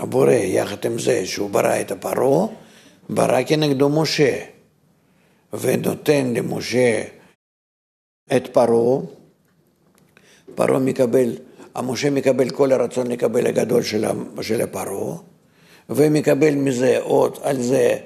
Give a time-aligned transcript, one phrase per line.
[0.00, 2.46] הבורא, יחד עם זה שהוא ברא את הפרעה,
[3.08, 4.38] ברא כנגדו משה,
[5.52, 7.02] ונותן למשה
[8.36, 9.00] את פרעה,
[10.54, 11.36] פרעה מקבל,
[11.74, 13.82] המשה מקבל כל הרצון לקבל הגדול
[14.40, 15.16] של, הפרעה,
[15.90, 17.96] ומקבל מזה עוד, על זה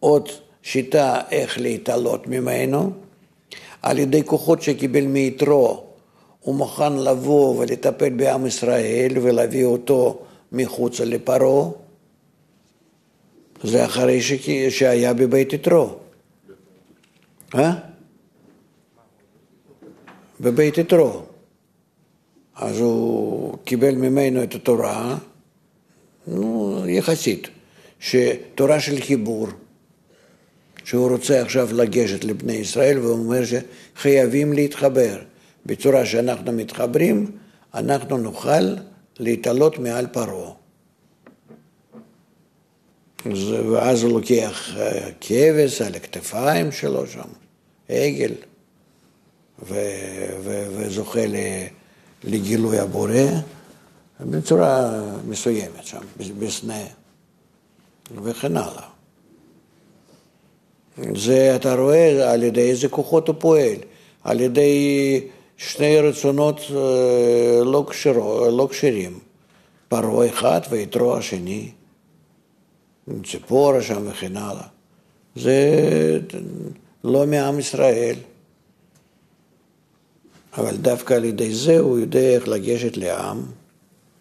[0.00, 0.28] עוד
[0.62, 2.92] שיטה איך להתעלות ממנו,
[3.82, 5.84] על ידי כוחות שקיבל מיתרו,
[6.40, 10.22] הוא מוכן לבוא ולטפל בעם ישראל ולהביא אותו
[10.54, 11.70] מחוצה לפרעה,
[13.62, 14.20] זה אחרי
[14.70, 15.94] שהיה בבית יתרו.
[17.54, 17.72] אה?
[20.40, 21.22] בבית יתרו.
[22.56, 25.18] אז הוא קיבל ממנו את התורה,
[26.26, 27.48] נו, יחסית,
[28.00, 29.48] שתורה של חיבור,
[30.84, 35.18] שהוא רוצה עכשיו לגשת לבני ישראל, והוא אומר שחייבים להתחבר.
[35.66, 37.30] בצורה שאנחנו מתחברים,
[37.74, 38.74] אנחנו נוכל
[39.18, 40.52] להתעלות מעל פרעה.
[43.72, 47.28] ואז הוא לוקח אה, כבש על הכתפיים שלו שם,
[47.88, 48.32] עגל,
[50.42, 51.20] וזוכה
[52.24, 53.12] לגילוי הבורא
[54.20, 56.00] בצורה מסוימת שם,
[56.38, 56.82] בסנה
[58.24, 58.88] וכן הלאה.
[61.16, 63.76] זה אתה רואה על ידי איזה כוחות הוא פועל,
[64.24, 65.20] על ידי
[65.56, 69.18] שני רצונות אה, לא, כשרו, לא כשרים,
[69.88, 71.70] פרעה אחד ויתרו השני,
[73.24, 74.66] ציפורה שם וכן הלאה.
[75.36, 75.60] זה
[77.04, 78.16] לא מעם ישראל.
[80.58, 83.42] אבל דווקא על ידי זה הוא יודע איך לגשת לעם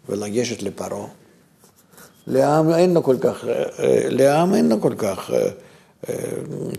[0.09, 1.07] ולגשת לפרעה.
[2.27, 3.45] לעם אין לו כל כך,
[4.09, 5.31] לעם אין לו כל כך
[6.09, 6.15] אה,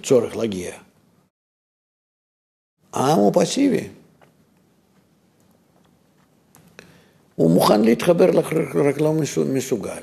[0.02, 0.72] צורך להגיע.
[2.92, 3.88] העם הוא פסיבי.
[7.34, 8.30] הוא מוכן להתחבר,
[8.88, 9.14] רק לא
[9.46, 10.02] מסוגל.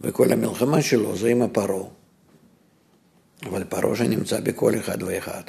[0.00, 1.88] וכל המלחמה שלו זה עם הפרעה.
[3.46, 5.42] אבל פרעה שנמצא בכל אחד ואחד.